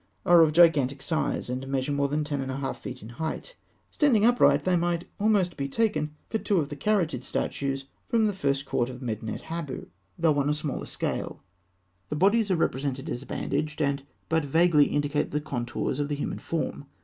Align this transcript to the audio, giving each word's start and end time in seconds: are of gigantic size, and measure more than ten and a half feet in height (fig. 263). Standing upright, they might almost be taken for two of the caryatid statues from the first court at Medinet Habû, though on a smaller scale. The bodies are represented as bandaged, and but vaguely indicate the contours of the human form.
are 0.25 0.41
of 0.41 0.51
gigantic 0.51 0.99
size, 0.99 1.47
and 1.47 1.67
measure 1.67 1.91
more 1.91 2.07
than 2.07 2.23
ten 2.23 2.41
and 2.41 2.49
a 2.49 2.57
half 2.57 2.79
feet 2.79 3.03
in 3.03 3.09
height 3.09 3.55
(fig. 3.91 3.99
263). 3.99 3.99
Standing 4.07 4.25
upright, 4.25 4.65
they 4.65 4.75
might 4.75 5.05
almost 5.19 5.55
be 5.55 5.69
taken 5.69 6.15
for 6.27 6.39
two 6.39 6.57
of 6.59 6.69
the 6.69 6.75
caryatid 6.75 7.23
statues 7.23 7.85
from 8.09 8.25
the 8.25 8.33
first 8.33 8.65
court 8.65 8.89
at 8.89 8.99
Medinet 8.99 9.43
Habû, 9.43 9.89
though 10.17 10.39
on 10.39 10.49
a 10.49 10.55
smaller 10.55 10.87
scale. 10.87 11.43
The 12.09 12.15
bodies 12.15 12.49
are 12.49 12.55
represented 12.55 13.11
as 13.11 13.23
bandaged, 13.25 13.79
and 13.79 14.01
but 14.27 14.43
vaguely 14.43 14.85
indicate 14.87 15.29
the 15.29 15.39
contours 15.39 15.99
of 15.99 16.09
the 16.09 16.15
human 16.15 16.39
form. 16.39 16.85